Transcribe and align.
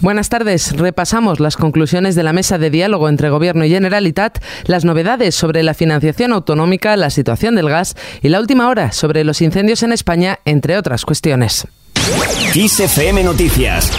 Buenas 0.00 0.30
tardes. 0.30 0.72
Repasamos 0.76 1.40
las 1.40 1.58
conclusiones 1.58 2.14
de 2.14 2.22
la 2.22 2.32
mesa 2.32 2.56
de 2.56 2.70
diálogo 2.70 3.08
entre 3.08 3.28
Gobierno 3.28 3.66
y 3.66 3.70
Generalitat, 3.70 4.42
las 4.64 4.86
novedades 4.86 5.34
sobre 5.34 5.62
la 5.62 5.74
financiación 5.74 6.32
autonómica, 6.32 6.96
la 6.96 7.10
situación 7.10 7.54
del 7.54 7.68
gas 7.68 7.96
y 8.22 8.30
la 8.30 8.40
última 8.40 8.68
hora 8.68 8.92
sobre 8.92 9.24
los 9.24 9.42
incendios 9.42 9.82
en 9.82 9.92
España, 9.92 10.38
entre 10.46 10.78
otras 10.78 11.04
cuestiones. 11.04 11.66
Noticias 13.24 13.92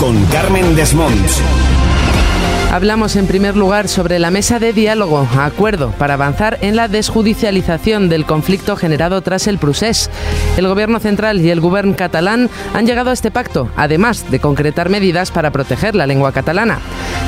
con 0.00 0.24
Carmen. 0.26 1.85
Hablamos 2.76 3.16
en 3.16 3.26
primer 3.26 3.56
lugar 3.56 3.88
sobre 3.88 4.18
la 4.18 4.30
mesa 4.30 4.58
de 4.58 4.74
diálogo, 4.74 5.26
acuerdo 5.38 5.92
para 5.92 6.12
avanzar 6.12 6.58
en 6.60 6.76
la 6.76 6.88
desjudicialización 6.88 8.10
del 8.10 8.26
conflicto 8.26 8.76
generado 8.76 9.22
tras 9.22 9.46
el 9.46 9.56
procés. 9.56 10.10
El 10.58 10.68
Gobierno 10.68 10.98
central 10.98 11.40
y 11.40 11.48
el 11.48 11.60
Gobierno 11.60 11.96
catalán 11.96 12.50
han 12.74 12.86
llegado 12.86 13.08
a 13.08 13.12
este 13.14 13.30
pacto, 13.30 13.70
además 13.76 14.30
de 14.30 14.40
concretar 14.40 14.90
medidas 14.90 15.30
para 15.30 15.52
proteger 15.52 15.94
la 15.94 16.06
lengua 16.06 16.32
catalana. 16.32 16.80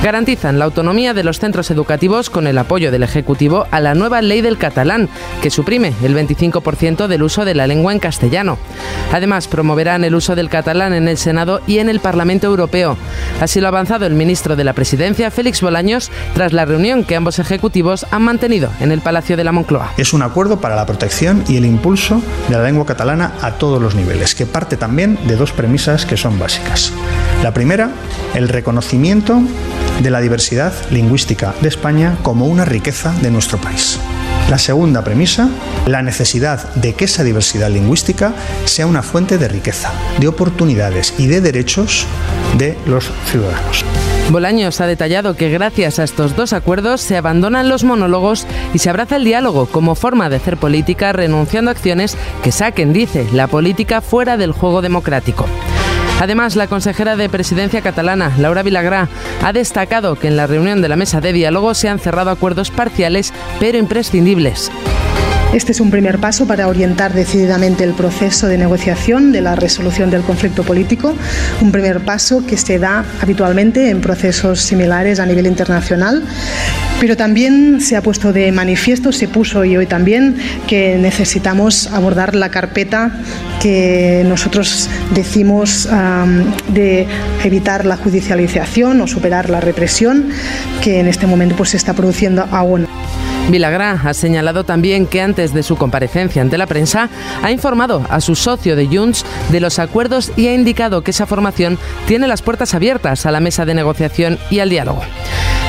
Garantizan 0.03 0.59
la 0.59 0.67
autonomía 0.67 1.15
de 1.15 1.25
los 1.25 1.39
centros 1.39 1.71
educativos 1.71 2.31
con 2.31 2.47
el 2.47 2.59
apoyo 2.59 2.91
del 2.91 3.03
Ejecutivo 3.03 3.67
a 3.71 3.81
la 3.81 3.95
nueva 3.95 4.21
ley 4.21 4.43
del 4.43 4.59
catalán, 4.59 5.09
que 5.41 5.51
suprime 5.51 5.95
el 6.03 6.15
25% 6.15 7.07
del 7.07 7.23
uso 7.23 7.45
de 7.45 7.55
la 7.55 7.67
lengua 7.67 7.93
en 7.93 8.01
castellano. 8.01 8.59
Además, 9.13 9.49
promoverán 9.49 10.05
el 10.05 10.15
uso 10.15 10.37
del 10.37 10.51
catalán 10.51 10.93
en 10.93 11.09
el 11.09 11.17
Senado 11.17 11.63
y 11.67 11.79
en 11.79 11.89
el 11.89 12.01
Parlamento 12.01 12.47
Europeo. 12.47 12.99
Así 13.41 13.61
lo 13.61 13.67
ha 13.67 13.71
avanzado 13.71 14.05
el 14.05 14.15
ministro 14.15 14.55
de 14.55 14.65
la 14.65 14.68
Presidencia, 14.73 15.31
Félix 15.31 15.61
Bolaños 15.61 16.11
tras 16.35 16.53
la 16.53 16.65
reunión 16.65 17.05
que 17.05 17.17
ambos 17.17 17.39
ejecutivos 17.39 18.07
han 18.11 18.23
mantenido 18.23 18.71
en 18.81 18.93
el 18.93 19.01
Palacio 19.01 19.37
de 19.37 19.45
la 19.45 19.53
Moncloa. 19.53 19.93
Es 19.97 20.13
un 20.13 20.23
acuerdo 20.23 20.61
para 20.61 20.77
la 20.77 20.87
protección 20.87 21.45
y 21.49 21.57
el 21.57 21.65
impulso 21.65 22.23
de 22.49 22.57
la 22.57 22.65
lengua 22.65 22.87
catalana 22.87 23.33
a 23.43 23.53
todos 23.53 23.81
los 23.81 23.95
niveles, 23.95 24.35
que 24.35 24.47
parte 24.47 24.77
también 24.77 25.19
de 25.27 25.37
dos 25.37 25.53
premisas 25.53 26.07
que 26.07 26.17
son 26.17 26.39
básicas. 26.39 26.93
La 27.43 27.55
primera, 27.55 27.91
el 28.35 28.49
reconocimiento 28.49 29.41
de 30.03 30.11
la 30.11 30.21
diversidad 30.21 30.73
lingüística 30.91 31.55
de 31.61 31.69
España 31.69 32.17
como 32.23 32.47
una 32.47 32.65
riqueza 32.65 33.13
de 33.23 33.31
nuestro 33.31 33.59
país. 33.59 33.99
La 34.51 34.59
segunda 34.59 35.05
premisa, 35.05 35.51
la 35.87 36.03
necesidad 36.03 36.73
de 36.75 36.95
que 36.95 37.05
esa 37.05 37.23
diversidad 37.23 37.71
lingüística 37.71 38.33
sea 38.65 38.87
una 38.87 39.03
fuente 39.03 39.37
de 39.37 39.47
riqueza, 39.47 39.93
de 40.19 40.29
oportunidades 40.29 41.15
y 41.19 41.27
de 41.27 41.43
derechos 41.43 42.07
de 42.57 42.79
los 42.87 43.11
ciudadanos. 43.31 43.85
Bolaños 44.31 44.83
ha 44.83 44.87
detallado 44.87 45.37
que 45.37 45.49
gracias 45.49 45.99
a 45.99 46.05
estos 46.05 46.37
dos 46.37 46.53
acuerdos 46.53 47.01
se 47.01 47.17
abandonan 47.17 47.71
los 47.71 47.83
monólogos 47.85 48.47
y 48.75 48.79
se 48.79 48.91
abraza 48.91 49.17
el 49.17 49.25
diálogo 49.25 49.67
como 49.67 49.95
forma 49.95 50.29
de 50.29 50.37
hacer 50.37 50.59
política 50.59 51.13
renunciando 51.13 51.71
a 51.71 51.73
acciones 51.73 52.19
que 52.43 52.53
saquen, 52.53 52.93
dice, 52.93 53.27
la 53.33 53.47
política 53.47 54.03
fuera 54.03 54.37
del 54.37 54.53
juego 54.53 54.83
democrático. 54.83 55.47
Además, 56.21 56.57
la 56.57 56.67
consejera 56.67 57.17
de 57.17 57.31
Presidencia 57.31 57.81
catalana, 57.81 58.33
Laura 58.39 58.63
Vilagrá, 58.63 59.09
ha 59.43 59.53
destacado 59.55 60.17
que 60.17 60.29
en 60.29 60.37
la 60.37 60.47
reunión 60.47 60.83
de 60.83 60.89
la 60.89 60.97
mesa 60.97 61.23
de 61.23 61.33
diálogo 61.33 61.73
se 61.73 61.89
han 61.89 61.99
cerrado 61.99 62.31
acuerdos 62.31 62.71
parciales 62.71 63.33
pero 63.61 63.79
imprescindibles. 63.79 64.71
Este 65.53 65.73
es 65.73 65.81
un 65.81 65.91
primer 65.91 66.19
paso 66.19 66.47
para 66.47 66.69
orientar 66.69 67.15
decididamente 67.15 67.83
el 67.83 67.95
proceso 67.95 68.49
de 68.49 68.59
negociación 68.59 69.33
de 69.33 69.41
la 69.41 69.55
resolución 69.57 70.11
del 70.11 70.21
conflicto 70.21 70.63
político, 70.63 71.15
un 71.63 71.73
primer 71.73 72.01
paso 72.01 72.45
que 72.47 72.59
se 72.59 72.79
da 72.79 73.03
habitualmente 73.23 73.89
en 73.89 74.03
procesos 74.03 74.61
similares 74.61 75.21
a 75.21 75.27
nivel 75.27 75.47
internacional, 75.47 76.23
pero 77.01 77.17
también 77.17 77.81
se 77.81 77.97
ha 77.97 78.03
puesto 78.03 78.33
de 78.33 78.53
manifiesto, 78.53 79.11
se 79.11 79.27
puso 79.27 79.65
y 79.65 79.77
hoy 79.77 79.87
también, 79.87 80.37
que 80.67 80.99
necesitamos 80.99 81.87
abordar 81.87 82.35
la 82.35 82.51
carpeta 82.51 83.11
que 83.63 84.25
nosotros 84.27 84.91
decimos 85.15 85.89
de 86.75 87.07
evitar 87.43 87.87
la 87.87 87.97
judicialización 87.97 89.01
o 89.01 89.07
superar 89.07 89.49
la 89.49 89.61
represión 89.61 90.29
que 90.83 91.01
en 91.01 91.07
este 91.07 91.27
momento 91.27 91.57
pues, 91.57 91.71
se 91.71 91.77
está 91.77 91.95
produciendo 91.95 92.47
aún. 92.51 92.88
Vilagrá 93.49 94.01
ha 94.05 94.15
señalado 94.15 94.65
también 94.65 95.07
que 95.07 95.23
antes 95.23 95.55
de 95.55 95.63
su 95.63 95.77
comparecencia 95.77 96.43
ante 96.43 96.59
la 96.59 96.67
prensa 96.67 97.09
ha 97.43 97.51
informado 97.51 98.05
a 98.11 98.21
su 98.21 98.35
socio 98.35 98.77
de 98.77 98.87
Junts 98.87 99.25
de 99.51 99.61
los 99.61 99.79
acuerdos 99.79 100.33
y 100.37 100.49
ha 100.49 100.55
indicado 100.55 101.03
que 101.03 101.13
esa 101.13 101.27
formación 101.27 101.79
tiene 102.07 102.29
las 102.29 102.43
puertas 102.43 102.75
abiertas 102.75 103.25
a 103.27 103.31
la 103.31 103.41
mesa 103.41 103.65
de 103.65 103.75
negociación 103.75 104.39
y 104.51 104.59
al 104.59 104.71
diálogo. 104.71 105.03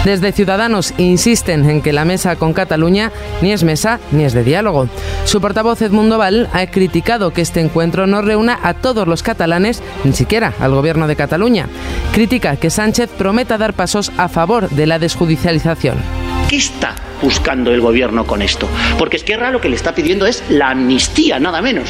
Desde 0.04 0.32
Ciudadanos 0.32 0.94
insisten 0.98 1.70
en 1.70 1.82
que 1.82 1.92
la 1.92 2.06
mesa 2.06 2.38
con 2.38 2.54
Cataluña 2.54 3.12
ni 3.42 3.52
es 3.52 3.64
mesa 3.64 4.00
ni 4.12 4.24
es 4.24 4.34
de 4.34 4.44
diálogo. 4.44 4.88
Su 5.26 5.42
portavoz 5.42 5.82
Edmundo 5.82 6.18
Val 6.18 6.50
ha 6.54 6.66
criticado 6.68 7.32
que 7.32 7.42
este 7.42 7.60
encuentro 7.60 8.08
no 8.08 8.22
reúna 8.22 8.60
a 8.64 8.74
todos 8.74 9.08
los 9.08 9.24
catalanes, 9.24 9.84
ni 10.06 10.14
siquiera 10.14 10.54
al 10.60 10.74
gobierno 10.74 11.08
de 11.08 11.18
Cataluña. 11.18 11.68
Critica 12.14 12.56
que 12.56 12.70
Sánchez 12.70 13.10
prometa 13.18 13.58
dar 13.58 13.74
pasos 13.74 14.12
a 14.18 14.30
favor 14.30 14.70
de 14.70 14.88
la 14.88 15.00
desjudicialización. 15.00 16.29
¿Qué 16.50 16.56
está 16.56 16.96
buscando 17.22 17.72
el 17.72 17.80
gobierno 17.80 18.26
con 18.26 18.42
esto? 18.42 18.68
Porque 18.98 19.18
Esquerra 19.18 19.52
lo 19.52 19.62
que 19.62 19.70
le 19.70 19.76
está 19.76 19.94
pidiendo 19.94 20.26
es 20.26 20.44
la 20.50 20.72
amnistía, 20.72 21.40
nada 21.40 21.62
menos. 21.62 21.88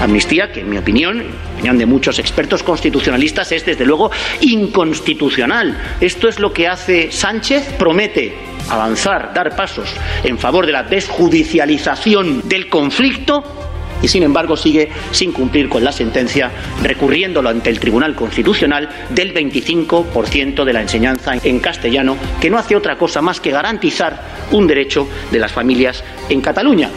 Amnistía 0.00 0.50
que, 0.50 0.60
en 0.60 0.70
mi 0.70 0.78
opinión, 0.78 1.20
en 1.20 1.30
opinión 1.52 1.76
de 1.76 1.84
muchos 1.84 2.18
expertos 2.18 2.62
constitucionalistas, 2.62 3.52
es 3.52 3.66
desde 3.66 3.84
luego 3.84 4.10
inconstitucional. 4.40 5.76
Esto 6.00 6.26
es 6.26 6.38
lo 6.38 6.54
que 6.54 6.68
hace 6.68 7.12
Sánchez, 7.12 7.74
promete 7.78 8.34
avanzar, 8.70 9.34
dar 9.34 9.54
pasos 9.54 9.90
en 10.24 10.38
favor 10.38 10.64
de 10.64 10.72
la 10.72 10.84
desjudicialización 10.84 12.48
del 12.48 12.70
conflicto 12.70 13.67
y 14.02 14.08
sin 14.08 14.22
embargo 14.22 14.56
sigue 14.56 14.90
sin 15.10 15.32
cumplir 15.32 15.68
con 15.68 15.84
la 15.84 15.92
sentencia, 15.92 16.50
recurriéndolo 16.82 17.48
ante 17.48 17.70
el 17.70 17.80
Tribunal 17.80 18.14
Constitucional 18.14 18.88
del 19.10 19.34
25% 19.34 20.64
de 20.64 20.72
la 20.72 20.82
enseñanza 20.82 21.34
en 21.42 21.60
castellano, 21.60 22.16
que 22.40 22.50
no 22.50 22.58
hace 22.58 22.76
otra 22.76 22.96
cosa 22.96 23.20
más 23.22 23.40
que 23.40 23.50
garantizar 23.50 24.22
un 24.52 24.66
derecho 24.66 25.08
de 25.30 25.38
las 25.38 25.52
familias 25.52 26.02
en 26.28 26.40
Cataluña. 26.40 26.90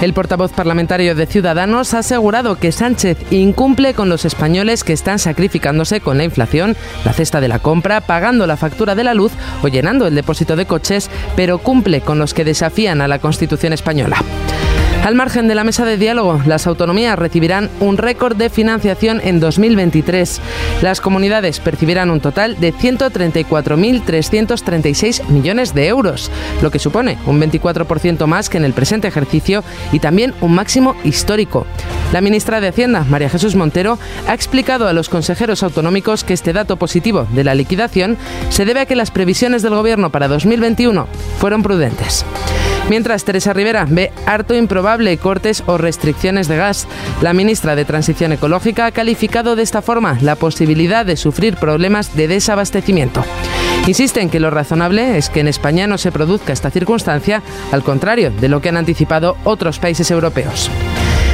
El 0.00 0.14
portavoz 0.14 0.52
parlamentario 0.52 1.14
de 1.14 1.26
Ciudadanos 1.26 1.94
ha 1.94 2.00
asegurado 2.00 2.56
que 2.56 2.72
Sánchez 2.72 3.18
incumple 3.30 3.94
con 3.94 4.08
los 4.08 4.24
españoles 4.24 4.82
que 4.82 4.92
están 4.92 5.20
sacrificándose 5.20 6.00
con 6.00 6.18
la 6.18 6.24
inflación, 6.24 6.76
la 7.04 7.12
cesta 7.12 7.40
de 7.40 7.46
la 7.46 7.60
compra, 7.60 8.00
pagando 8.00 8.48
la 8.48 8.56
factura 8.56 8.96
de 8.96 9.04
la 9.04 9.14
luz 9.14 9.30
o 9.62 9.68
llenando 9.68 10.08
el 10.08 10.16
depósito 10.16 10.56
de 10.56 10.66
coches, 10.66 11.08
pero 11.36 11.58
cumple 11.58 12.00
con 12.00 12.18
los 12.18 12.34
que 12.34 12.44
desafían 12.44 13.00
a 13.00 13.06
la 13.06 13.20
Constitución 13.20 13.72
española. 13.72 14.16
Al 15.02 15.14
margen 15.16 15.48
de 15.48 15.56
la 15.56 15.64
mesa 15.64 15.84
de 15.84 15.96
diálogo, 15.96 16.40
las 16.46 16.68
autonomías 16.68 17.18
recibirán 17.18 17.68
un 17.80 17.96
récord 17.96 18.36
de 18.36 18.50
financiación 18.50 19.20
en 19.24 19.40
2023. 19.40 20.40
Las 20.80 21.00
comunidades 21.00 21.58
percibirán 21.58 22.12
un 22.12 22.20
total 22.20 22.60
de 22.60 22.72
134.336 22.72 25.26
millones 25.26 25.74
de 25.74 25.88
euros, 25.88 26.30
lo 26.62 26.70
que 26.70 26.78
supone 26.78 27.18
un 27.26 27.40
24% 27.40 28.26
más 28.26 28.48
que 28.48 28.58
en 28.58 28.64
el 28.64 28.74
presente 28.74 29.08
ejercicio 29.08 29.64
y 29.90 29.98
también 29.98 30.34
un 30.40 30.54
máximo 30.54 30.94
histórico. 31.02 31.66
La 32.12 32.20
ministra 32.20 32.60
de 32.60 32.68
Hacienda, 32.68 33.02
María 33.02 33.28
Jesús 33.28 33.56
Montero, 33.56 33.98
ha 34.28 34.34
explicado 34.34 34.86
a 34.86 34.92
los 34.92 35.08
consejeros 35.08 35.64
autonómicos 35.64 36.22
que 36.22 36.34
este 36.34 36.52
dato 36.52 36.76
positivo 36.76 37.26
de 37.32 37.42
la 37.42 37.56
liquidación 37.56 38.18
se 38.50 38.64
debe 38.64 38.78
a 38.78 38.86
que 38.86 38.94
las 38.94 39.10
previsiones 39.10 39.62
del 39.62 39.74
Gobierno 39.74 40.10
para 40.10 40.28
2021 40.28 41.08
fueron 41.40 41.64
prudentes. 41.64 42.24
Mientras 42.92 43.24
Teresa 43.24 43.54
Rivera 43.54 43.86
ve 43.88 44.12
harto 44.26 44.54
improbable 44.54 45.16
cortes 45.16 45.62
o 45.64 45.78
restricciones 45.78 46.46
de 46.46 46.58
gas, 46.58 46.86
la 47.22 47.32
ministra 47.32 47.74
de 47.74 47.86
Transición 47.86 48.32
Ecológica 48.32 48.84
ha 48.84 48.92
calificado 48.92 49.56
de 49.56 49.62
esta 49.62 49.80
forma 49.80 50.18
la 50.20 50.36
posibilidad 50.36 51.06
de 51.06 51.16
sufrir 51.16 51.56
problemas 51.56 52.14
de 52.14 52.28
desabastecimiento. 52.28 53.24
Insiste 53.86 54.20
en 54.20 54.28
que 54.28 54.40
lo 54.40 54.50
razonable 54.50 55.16
es 55.16 55.30
que 55.30 55.40
en 55.40 55.48
España 55.48 55.86
no 55.86 55.96
se 55.96 56.12
produzca 56.12 56.52
esta 56.52 56.70
circunstancia, 56.70 57.42
al 57.70 57.82
contrario 57.82 58.30
de 58.30 58.50
lo 58.50 58.60
que 58.60 58.68
han 58.68 58.76
anticipado 58.76 59.38
otros 59.44 59.78
países 59.78 60.10
europeos. 60.10 60.70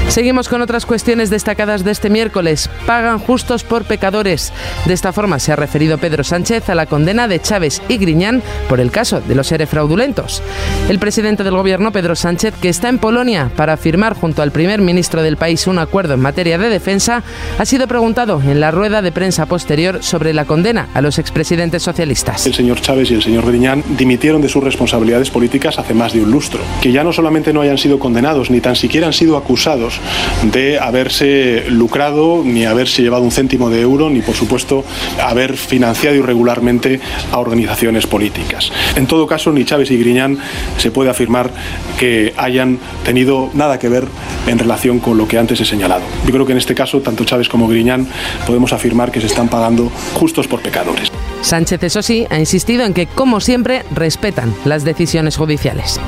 Seguimos 0.09 0.49
con 0.49 0.63
otras 0.63 0.87
cuestiones 0.87 1.29
destacadas 1.29 1.85
de 1.85 1.91
este 1.91 2.09
miércoles. 2.09 2.71
Pagan 2.87 3.19
justos 3.19 3.63
por 3.63 3.85
pecadores. 3.85 4.55
De 4.87 4.95
esta 4.95 5.13
forma 5.13 5.39
se 5.39 5.53
ha 5.53 5.57
referido 5.57 5.99
Pedro 5.99 6.25
Sánchez 6.25 6.71
a 6.71 6.75
la 6.75 6.87
condena 6.87 7.29
de 7.29 7.41
Chávez 7.41 7.83
y 7.89 7.99
Griñán 7.99 8.43
por 8.71 8.81
el 8.81 8.91
caso 8.91 9.21
de 9.21 9.35
los 9.35 9.49
seres 9.49 9.69
fraudulentos. 9.69 10.43
El 10.89 10.99
presidente 10.99 11.45
del 11.45 11.55
gobierno, 11.55 11.93
Pedro 11.93 12.17
Sánchez, 12.17 12.55
que 12.61 12.71
está 12.71 12.89
en 12.89 12.99
Polonia 12.99 13.51
para 13.55 13.77
firmar 13.77 14.15
junto 14.15 14.41
al 14.41 14.51
primer 14.51 14.81
ministro 14.81 15.23
del 15.23 15.37
país 15.37 15.67
un 15.67 15.79
acuerdo 15.79 16.15
en 16.15 16.21
materia 16.21 16.57
de 16.57 16.71
defensa, 16.71 17.23
ha 17.59 17.65
sido 17.67 17.87
preguntado 17.87 18.41
en 18.41 18.61
la 18.61 18.71
rueda 18.71 19.03
de 19.03 19.13
prensa 19.13 19.45
posterior 19.45 20.03
sobre 20.03 20.33
la 20.33 20.47
condena 20.47 20.89
a 20.95 21.03
los 21.03 21.19
expresidentes 21.19 21.83
socialistas. 21.83 22.47
El 22.47 22.55
señor 22.55 22.81
Chávez 22.81 23.11
y 23.11 23.15
el 23.15 23.23
señor 23.23 23.47
Griñán 23.47 23.85
dimitieron 23.91 24.41
de 24.41 24.49
sus 24.49 24.65
responsabilidades 24.65 25.31
políticas 25.31 25.79
hace 25.79 25.93
más 25.93 26.15
de 26.15 26.23
un 26.23 26.31
lustro. 26.31 26.61
Que 26.81 26.93
ya 26.93 27.05
no 27.05 27.13
solamente 27.13 27.53
no 27.53 27.61
hayan 27.61 27.79
sido 27.79 27.99
condenados, 27.99 28.51
ni 28.51 28.63
tan 28.63 28.75
siquiera 28.75 29.07
han 29.07 29.13
sido 29.13 29.37
acusados 29.37 29.98
de 30.43 30.79
haberse 30.79 31.65
lucrado, 31.69 32.43
ni 32.45 32.65
haberse 32.65 33.03
llevado 33.03 33.23
un 33.23 33.31
céntimo 33.31 33.71
de 33.71 33.81
euro, 33.81 34.11
ni 34.11 34.23
por 34.23 34.35
supuesto 34.35 34.85
haber 35.23 35.57
financiado 35.57 36.17
irregularmente 36.17 37.01
a 37.33 37.39
organizaciones 37.39 38.07
políticas. 38.07 38.73
En 38.97 39.07
todo 39.07 39.27
caso, 39.27 39.53
ni 39.53 39.65
Chávez 39.65 39.91
y 39.91 39.99
Griñán 39.99 40.39
se 40.77 40.91
puede 40.91 41.11
afirmar 41.11 41.51
que 41.99 42.35
hayan 42.37 42.79
tenido 43.05 43.51
nada 43.55 43.79
que 43.79 43.89
ver 43.89 44.07
en 44.47 44.59
relación 44.59 45.01
con 45.01 45.19
lo 45.19 45.27
que 45.27 45.39
antes 45.39 45.61
he 45.61 45.65
señalado. 45.65 46.03
Yo 46.25 46.33
creo 46.33 46.47
que 46.47 46.53
en 46.53 46.59
este 46.59 46.75
caso, 46.75 47.01
tanto 47.01 47.25
Chávez 47.25 47.49
como 47.49 47.69
Griñán 47.69 48.07
podemos 48.47 48.73
afirmar 48.73 49.11
que 49.11 49.21
se 49.21 49.27
están 49.27 49.49
pagando 49.49 49.91
justos 50.15 50.47
por 50.47 50.63
pecadores. 50.63 51.11
Sánchez, 51.43 51.83
eso 51.83 52.03
sí, 52.03 52.27
ha 52.31 52.39
insistido 52.39 52.85
en 52.85 52.95
que, 52.95 53.07
como 53.07 53.41
siempre, 53.41 53.85
respetan 53.91 54.55
las 54.65 54.85
decisiones 54.85 55.37
judiciales. 55.37 56.01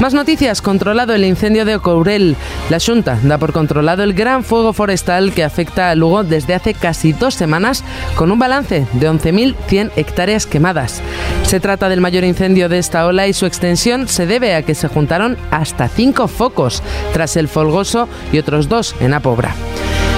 Más 0.00 0.14
noticias, 0.14 0.62
controlado 0.62 1.14
el 1.14 1.24
incendio 1.24 1.64
de 1.64 1.76
Ocourel. 1.76 2.36
La 2.70 2.78
Junta 2.80 3.18
da 3.22 3.38
por 3.38 3.52
controlado 3.52 4.02
el 4.02 4.14
gran 4.14 4.42
fuego 4.42 4.72
forestal 4.72 5.32
que 5.32 5.44
afecta 5.44 5.90
a 5.90 5.94
Lugo 5.94 6.24
desde 6.24 6.54
hace 6.54 6.74
casi 6.74 7.12
dos 7.12 7.34
semanas, 7.34 7.84
con 8.16 8.32
un 8.32 8.38
balance 8.38 8.86
de 8.94 9.10
11.100 9.10 9.92
hectáreas 9.94 10.46
quemadas. 10.46 11.00
Se 11.44 11.60
trata 11.60 11.88
del 11.88 12.00
mayor 12.00 12.24
incendio 12.24 12.68
de 12.68 12.78
esta 12.78 13.06
ola 13.06 13.28
y 13.28 13.32
su 13.32 13.46
extensión 13.46 14.08
se 14.08 14.26
debe 14.26 14.54
a 14.54 14.62
que 14.62 14.74
se 14.74 14.88
juntaron 14.88 15.36
hasta 15.50 15.88
cinco 15.88 16.26
focos, 16.26 16.82
tras 17.12 17.36
el 17.36 17.46
Folgoso 17.46 18.08
y 18.32 18.38
otros 18.38 18.68
dos 18.68 18.96
en 19.00 19.14
Apobra. 19.14 19.54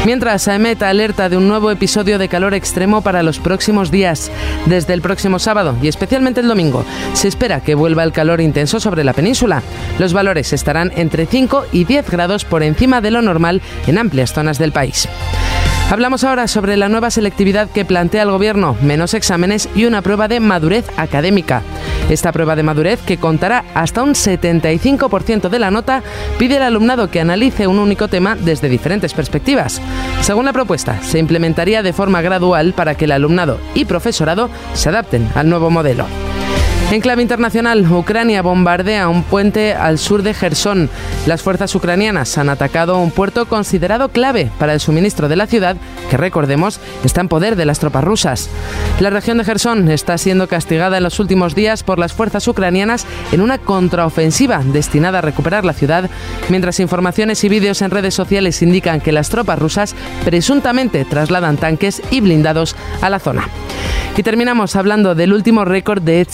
Mientras, 0.04 0.48
AEMET 0.48 0.82
alerta 0.82 1.30
de 1.30 1.38
un 1.38 1.48
nuevo 1.48 1.70
episodio 1.70 2.18
de 2.18 2.28
calor 2.28 2.52
extremo 2.52 3.00
para 3.00 3.22
los 3.22 3.38
próximos 3.38 3.90
días. 3.90 4.30
Desde 4.66 4.92
el 4.92 5.00
próximo 5.00 5.38
sábado 5.38 5.76
y 5.80 5.88
especialmente 5.88 6.40
el 6.40 6.48
domingo, 6.48 6.84
se 7.14 7.28
espera 7.28 7.60
que 7.60 7.74
vuelva 7.74 8.04
el 8.04 8.12
calor 8.12 8.42
intenso 8.42 8.80
sobre 8.80 9.02
la 9.02 9.14
península. 9.14 9.62
Los 9.98 10.12
valores 10.12 10.52
estarán 10.52 10.92
entre 10.96 11.24
5 11.24 11.66
y 11.72 11.84
10 11.84 12.10
grados 12.10 12.44
por 12.44 12.62
encima 12.62 13.00
de 13.00 13.12
lo 13.12 13.22
normal 13.22 13.62
en 13.86 13.96
amplias 13.96 14.34
zonas 14.34 14.58
del 14.58 14.72
país. 14.72 15.08
Hablamos 15.90 16.24
ahora 16.24 16.48
sobre 16.48 16.76
la 16.76 16.88
nueva 16.88 17.10
selectividad 17.10 17.68
que 17.68 17.84
plantea 17.84 18.22
el 18.22 18.30
Gobierno, 18.30 18.76
menos 18.80 19.12
exámenes 19.14 19.68
y 19.74 19.84
una 19.84 20.00
prueba 20.02 20.28
de 20.28 20.40
madurez 20.40 20.86
académica. 20.96 21.62
Esta 22.08 22.32
prueba 22.32 22.56
de 22.56 22.62
madurez, 22.62 23.00
que 23.02 23.18
contará 23.18 23.64
hasta 23.74 24.02
un 24.02 24.14
75% 24.14 25.48
de 25.48 25.58
la 25.58 25.70
nota, 25.70 26.02
pide 26.38 26.56
al 26.56 26.64
alumnado 26.64 27.10
que 27.10 27.20
analice 27.20 27.66
un 27.66 27.78
único 27.78 28.08
tema 28.08 28.34
desde 28.34 28.68
diferentes 28.68 29.14
perspectivas. 29.14 29.80
Según 30.22 30.46
la 30.46 30.52
propuesta, 30.52 31.02
se 31.02 31.18
implementaría 31.18 31.82
de 31.82 31.92
forma 31.92 32.22
gradual 32.22 32.72
para 32.72 32.94
que 32.94 33.04
el 33.04 33.12
alumnado 33.12 33.60
y 33.74 33.84
profesorado 33.84 34.50
se 34.72 34.88
adapten 34.88 35.28
al 35.34 35.48
nuevo 35.48 35.70
modelo. 35.70 36.06
En 36.90 37.00
clave 37.00 37.22
internacional, 37.22 37.90
Ucrania 37.90 38.40
bombardea 38.40 39.08
un 39.08 39.24
puente 39.24 39.74
al 39.74 39.98
sur 39.98 40.22
de 40.22 40.32
Gerson. 40.32 40.88
Las 41.26 41.42
fuerzas 41.42 41.74
ucranianas 41.74 42.38
han 42.38 42.48
atacado 42.48 42.98
un 43.00 43.10
puerto 43.10 43.46
considerado 43.46 44.10
clave 44.10 44.48
para 44.60 44.74
el 44.74 44.80
suministro 44.80 45.28
de 45.28 45.34
la 45.34 45.48
ciudad, 45.48 45.76
que 46.08 46.16
recordemos 46.16 46.78
está 47.02 47.20
en 47.20 47.28
poder 47.28 47.56
de 47.56 47.64
las 47.64 47.80
tropas 47.80 48.04
rusas. 48.04 48.48
La 49.00 49.10
región 49.10 49.38
de 49.38 49.44
Gerson 49.44 49.90
está 49.90 50.16
siendo 50.18 50.46
castigada 50.46 50.98
en 50.98 51.02
los 51.02 51.18
últimos 51.18 51.56
días 51.56 51.82
por 51.82 51.98
las 51.98 52.12
fuerzas 52.12 52.46
ucranianas 52.46 53.06
en 53.32 53.40
una 53.40 53.58
contraofensiva 53.58 54.62
destinada 54.64 55.18
a 55.18 55.22
recuperar 55.22 55.64
la 55.64 55.72
ciudad, 55.72 56.08
mientras 56.48 56.78
informaciones 56.78 57.42
y 57.42 57.48
vídeos 57.48 57.82
en 57.82 57.90
redes 57.90 58.14
sociales 58.14 58.62
indican 58.62 59.00
que 59.00 59.10
las 59.10 59.30
tropas 59.30 59.58
rusas 59.58 59.96
presuntamente 60.24 61.04
trasladan 61.04 61.56
tanques 61.56 62.02
y 62.12 62.20
blindados 62.20 62.76
a 63.00 63.10
la 63.10 63.18
zona. 63.18 63.48
Y 64.16 64.22
terminamos 64.22 64.76
hablando 64.76 65.16
del 65.16 65.32
último 65.32 65.64
récord 65.64 66.00
de 66.00 66.20
Ed. 66.20 66.28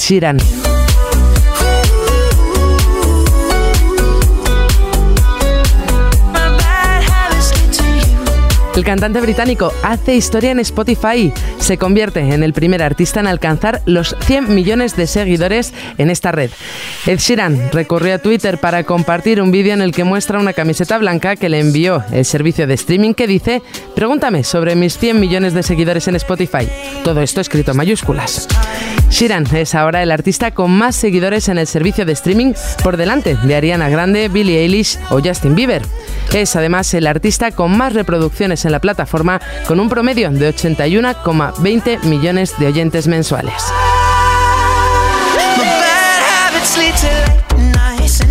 El 8.80 8.86
cantante 8.86 9.20
británico 9.20 9.74
hace 9.82 10.16
historia 10.16 10.52
en 10.52 10.58
Spotify. 10.60 11.30
Se 11.58 11.76
convierte 11.76 12.20
en 12.20 12.42
el 12.42 12.54
primer 12.54 12.82
artista 12.82 13.20
en 13.20 13.26
alcanzar 13.26 13.82
los 13.84 14.16
100 14.20 14.54
millones 14.54 14.96
de 14.96 15.06
seguidores 15.06 15.74
en 15.98 16.08
esta 16.08 16.32
red. 16.32 16.50
Ed 17.04 17.18
Sheeran 17.18 17.72
recurrió 17.72 18.14
a 18.14 18.18
Twitter 18.20 18.56
para 18.56 18.84
compartir 18.84 19.42
un 19.42 19.50
vídeo 19.50 19.74
en 19.74 19.82
el 19.82 19.92
que 19.92 20.04
muestra 20.04 20.38
una 20.38 20.54
camiseta 20.54 20.96
blanca 20.96 21.36
que 21.36 21.50
le 21.50 21.60
envió 21.60 22.02
el 22.10 22.24
servicio 22.24 22.66
de 22.66 22.72
streaming 22.72 23.12
que 23.12 23.26
dice, 23.26 23.60
pregúntame 23.94 24.44
sobre 24.44 24.74
mis 24.76 24.96
100 24.96 25.20
millones 25.20 25.52
de 25.52 25.62
seguidores 25.62 26.08
en 26.08 26.16
Spotify. 26.16 26.66
Todo 27.04 27.20
esto 27.20 27.42
escrito 27.42 27.72
en 27.72 27.76
mayúsculas. 27.76 28.48
Sheeran 29.10 29.44
es 29.54 29.74
ahora 29.74 30.02
el 30.02 30.10
artista 30.10 30.52
con 30.52 30.70
más 30.70 30.96
seguidores 30.96 31.50
en 31.50 31.58
el 31.58 31.66
servicio 31.66 32.06
de 32.06 32.12
streaming 32.12 32.54
por 32.82 32.96
delante 32.96 33.36
de 33.36 33.54
Ariana 33.56 33.90
Grande, 33.90 34.28
Billie 34.28 34.60
Eilish 34.60 34.98
o 35.10 35.20
Justin 35.20 35.54
Bieber. 35.54 35.82
Es 36.32 36.54
además 36.54 36.94
el 36.94 37.06
artista 37.06 37.50
con 37.50 37.76
más 37.76 37.92
reproducciones 37.92 38.64
en 38.64 38.72
la 38.72 38.78
plataforma 38.78 39.40
con 39.66 39.80
un 39.80 39.88
promedio 39.88 40.30
de 40.30 40.54
81,20 40.54 42.04
millones 42.04 42.58
de 42.58 42.66
oyentes 42.66 43.08
mensuales. 43.08 43.54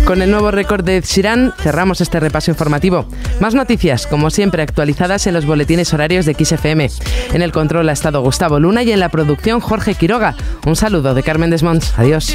Con 0.04 0.22
el 0.22 0.30
nuevo 0.30 0.50
récord 0.50 0.84
de 0.84 0.96
Ed 0.96 1.04
cerramos 1.04 2.00
este 2.00 2.18
repaso 2.18 2.50
informativo. 2.50 3.06
Más 3.38 3.54
noticias, 3.54 4.06
como 4.06 4.30
siempre, 4.30 4.62
actualizadas 4.62 5.26
en 5.26 5.34
los 5.34 5.46
boletines 5.46 5.94
horarios 5.94 6.26
de 6.26 6.34
XFM. 6.34 6.90
En 7.32 7.42
el 7.42 7.52
control 7.52 7.88
ha 7.88 7.92
estado 7.92 8.20
Gustavo 8.22 8.58
Luna 8.58 8.82
y 8.82 8.92
en 8.92 8.98
la 8.98 9.08
producción 9.08 9.60
Jorge 9.60 9.94
Quiroga. 9.94 10.34
Un 10.66 10.74
saludo 10.74 11.14
de 11.14 11.22
Carmen 11.22 11.50
Desmonts. 11.50 11.94
Adiós. 11.96 12.34